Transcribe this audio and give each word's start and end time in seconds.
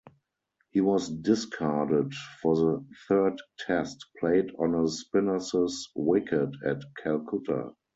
He 0.71 0.81
was 0.81 1.09
discarded 1.11 2.15
for 2.41 2.55
the 2.55 2.83
third 3.07 3.39
Test, 3.59 4.03
played 4.19 4.49
on 4.57 4.73
a 4.73 4.87
spinners' 4.89 5.91
wicket 5.95 6.55
at 6.65 6.81
Calcutta. 6.97 7.73